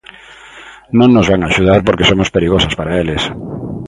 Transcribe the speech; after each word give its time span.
Non 0.97 1.09
nos 1.15 1.29
van 1.31 1.41
axudar 1.43 1.79
porque 1.87 2.07
somos 2.09 2.33
perigosas 2.35 2.73
para 2.79 2.95
eles. 3.01 3.23